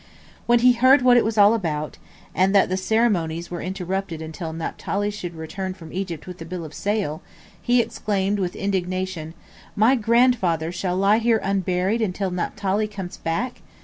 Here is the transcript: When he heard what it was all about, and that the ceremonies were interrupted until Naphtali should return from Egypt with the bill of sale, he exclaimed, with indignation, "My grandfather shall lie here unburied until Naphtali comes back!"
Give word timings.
When 0.47 0.57
he 0.61 0.71
heard 0.73 1.03
what 1.03 1.15
it 1.15 1.23
was 1.23 1.37
all 1.37 1.53
about, 1.53 1.99
and 2.33 2.55
that 2.55 2.69
the 2.69 2.75
ceremonies 2.75 3.51
were 3.51 3.61
interrupted 3.61 4.19
until 4.19 4.51
Naphtali 4.51 5.11
should 5.11 5.35
return 5.35 5.75
from 5.75 5.93
Egypt 5.93 6.25
with 6.25 6.39
the 6.39 6.45
bill 6.45 6.65
of 6.65 6.73
sale, 6.73 7.21
he 7.61 7.79
exclaimed, 7.81 8.39
with 8.39 8.55
indignation, 8.55 9.35
"My 9.75 9.93
grandfather 9.95 10.71
shall 10.71 10.97
lie 10.97 11.19
here 11.19 11.39
unburied 11.43 12.01
until 12.01 12.31
Naphtali 12.31 12.87
comes 12.87 13.17
back!" 13.17 13.61